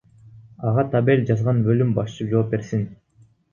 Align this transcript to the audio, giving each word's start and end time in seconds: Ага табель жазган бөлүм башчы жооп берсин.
Ага 0.69 0.85
табель 0.95 1.21
жазган 1.33 1.61
бөлүм 1.69 1.93
башчы 2.01 2.29
жооп 2.35 2.53
берсин. 2.57 2.85